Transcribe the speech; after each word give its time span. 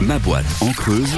Ma 0.00 0.18
boîte 0.18 0.44
en 0.60 0.72
Creuse 0.72 1.08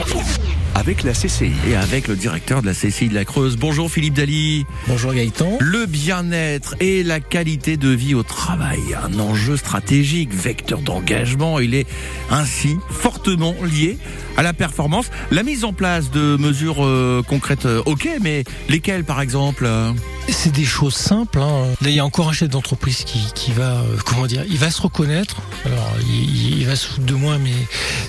avec 0.76 1.02
la 1.02 1.12
CCI. 1.12 1.52
Et 1.68 1.74
avec 1.74 2.06
le 2.06 2.14
directeur 2.14 2.62
de 2.62 2.66
la 2.66 2.72
CCI 2.72 3.08
de 3.08 3.14
la 3.14 3.24
Creuse. 3.24 3.56
Bonjour 3.56 3.90
Philippe 3.90 4.14
Dali. 4.14 4.64
Bonjour 4.86 5.12
Gaëtan. 5.12 5.58
Le 5.60 5.86
bien-être 5.86 6.76
et 6.78 7.02
la 7.02 7.18
qualité 7.18 7.76
de 7.76 7.88
vie 7.88 8.14
au 8.14 8.22
travail, 8.22 8.78
un 9.02 9.18
enjeu 9.18 9.56
stratégique, 9.56 10.32
vecteur 10.32 10.80
d'engagement, 10.80 11.58
il 11.58 11.74
est 11.74 11.86
ainsi 12.30 12.76
fortement 12.90 13.56
lié 13.64 13.98
à 14.36 14.42
la 14.42 14.52
performance. 14.52 15.10
La 15.32 15.42
mise 15.42 15.64
en 15.64 15.72
place 15.72 16.12
de 16.12 16.36
mesures 16.36 16.84
euh, 16.84 17.22
concrètes, 17.26 17.66
euh, 17.66 17.82
ok, 17.86 18.08
mais 18.20 18.44
lesquelles 18.68 19.04
par 19.04 19.20
exemple 19.20 19.64
euh? 19.66 19.90
C'est 20.30 20.52
des 20.52 20.64
choses 20.64 20.94
simples. 20.94 21.40
Hein. 21.40 21.68
Là, 21.80 21.88
il 21.88 21.94
y 21.94 22.00
a 22.00 22.04
encore 22.04 22.28
un 22.28 22.32
chef 22.32 22.50
d'entreprise 22.50 23.04
qui, 23.04 23.52
va, 23.52 23.80
euh, 23.80 23.96
comment 24.04 24.26
dire, 24.26 24.44
il 24.48 24.58
va 24.58 24.70
se 24.70 24.80
reconnaître. 24.82 25.36
Alors, 25.64 25.90
il, 26.08 26.66
va 26.66 26.76
se 26.76 26.86
foutre 26.86 27.06
de 27.06 27.14
moi, 27.14 27.38
mais 27.38 27.54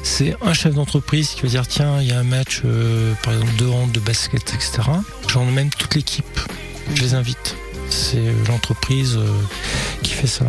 c'est 0.04 0.36
un 0.42 0.54
chef 0.54 0.74
d'entreprise 0.76 1.30
qui 1.30 1.44
va 1.44 1.48
dire 1.48 1.68
tiens, 1.68 2.02
il 2.02 2.08
y 2.08 2.12
a 2.12 2.20
un 2.20 2.24
match, 2.24 2.62
euh, 2.66 3.14
par 3.24 3.34
exemple, 3.34 3.56
de 3.56 3.66
hand, 3.68 3.92
de 3.92 4.00
basket, 4.00 4.54
etc. 4.54 4.82
J'emmène 5.28 5.70
toute 5.70 5.96
l'équipe. 5.96 6.40
Je 6.94 7.02
les 7.02 7.14
invite. 7.14 7.56
C'est 7.90 8.18
euh, 8.18 8.34
l'entreprise 8.48 9.18
qui 10.04 10.12
fait 10.12 10.28
ça. 10.28 10.46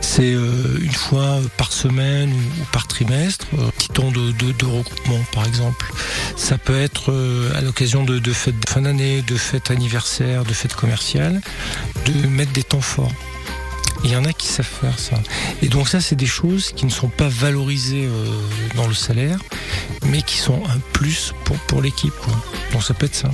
C'est 0.00 0.32
une 0.32 0.92
fois 0.92 1.38
par 1.56 1.72
semaine 1.72 2.32
ou, 2.32 2.64
par 2.72 2.86
trimestre, 2.86 3.46
petit 3.76 3.88
temps 3.88 4.10
de 4.10 4.64
regroupement 4.64 5.20
par 5.32 5.46
exemple. 5.46 5.92
Ça 6.36 6.58
peut 6.58 6.80
être 6.80 7.12
euh, 7.12 7.56
à 7.56 7.60
l'occasion 7.60 8.04
de, 8.04 8.18
de 8.18 8.32
fêtes 8.32 8.58
de 8.58 8.68
fin 8.68 8.82
d'année, 8.82 9.22
de 9.22 9.36
fêtes 9.36 9.70
anniversaires, 9.70 10.44
de 10.44 10.52
fêtes 10.52 10.74
commerciales, 10.74 11.40
de 12.06 12.26
mettre 12.28 12.52
des 12.52 12.62
temps 12.62 12.80
forts. 12.80 13.12
Il 14.04 14.10
y 14.10 14.16
en 14.16 14.24
a 14.24 14.32
qui 14.32 14.48
savent 14.48 14.66
faire 14.66 14.98
ça. 14.98 15.16
Et 15.62 15.68
donc 15.68 15.88
ça, 15.88 16.00
c'est 16.00 16.16
des 16.16 16.26
choses 16.26 16.72
qui 16.72 16.86
ne 16.86 16.90
sont 16.90 17.08
pas 17.08 17.28
valorisées 17.28 18.06
euh, 18.06 18.26
dans 18.74 18.88
le 18.88 18.94
salaire, 18.94 19.38
mais 20.06 20.22
qui 20.22 20.38
sont 20.38 20.60
un 20.66 20.78
plus 20.92 21.32
pour, 21.44 21.56
pour 21.68 21.82
l'équipe. 21.82 22.14
Donc 22.72 22.82
ça 22.82 22.94
peut 22.94 23.06
être 23.06 23.14
ça. 23.14 23.30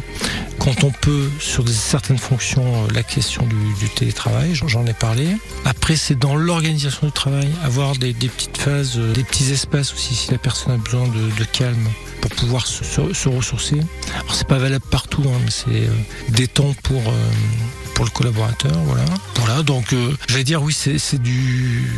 Quand 0.59 0.85
on 0.85 0.91
peut, 0.91 1.29
sur 1.41 1.69
certaines 1.69 2.19
fonctions, 2.19 2.85
euh, 2.85 2.89
la 2.93 3.03
question 3.03 3.47
du, 3.47 3.89
télétravail, 3.89 4.55
j'en- 4.55 4.87
ai 4.87 4.93
parlé. 4.93 5.29
Après, 5.65 5.97
c'est 5.97 6.19
dans 6.19 6.35
l'organisation 6.35 7.07
du 7.07 7.13
travail, 7.13 7.49
avoir 7.65 7.97
des, 7.97 8.13
petites 8.13 8.59
phases, 8.59 8.95
euh, 8.97 9.13
des 9.13 9.25
petits 9.25 9.51
espaces 9.53 9.93
aussi, 9.93 10.15
si 10.15 10.31
la 10.31 10.39
personne 10.39 10.73
a 10.73 10.77
besoin 10.77 11.07
de, 11.09 11.45
calme 11.45 11.89
pour 12.21 12.31
pouvoir 12.33 12.67
se, 12.67 13.29
ressourcer. 13.29 13.77
Alors 14.15 14.35
c'est 14.35 14.47
pas 14.47 14.59
valable 14.59 14.85
partout, 14.91 15.23
hein, 15.27 15.39
mais 15.45 15.51
c'est 15.51 15.87
euh, 15.87 15.93
des 16.31 16.49
temps 16.49 16.75
pour... 16.83 17.03
le 18.01 18.11
collaborateur, 18.11 18.73
voilà. 18.85 19.63
Donc 19.63 19.95
je 20.29 20.35
vais 20.35 20.45
dire 20.45 20.63
oui, 20.63 20.73
c'est 20.73 21.21
du, 21.21 21.91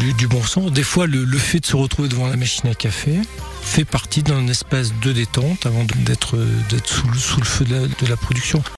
du, 0.00 0.12
du 0.14 0.26
bon 0.26 0.42
sens. 0.42 0.72
Des 0.72 0.82
fois, 0.82 1.06
le, 1.06 1.24
fait 1.38 1.60
de 1.60 1.66
se 1.66 1.76
retrouver 1.76 2.08
devant 2.08 2.26
la 2.26 2.36
machine 2.36 2.68
à 2.70 2.74
café 2.74 3.18
fait 3.62 3.84
partie 3.84 4.22
d'un 4.22 4.46
espace 4.48 4.92
de 5.02 5.12
détente 5.12 5.66
avant 5.66 5.84
d'être 5.84 6.36
sous, 6.84 7.38
le- 7.38 7.44
feu 7.44 7.64
de 7.64 8.06
la 8.06 8.16
production. 8.16 8.62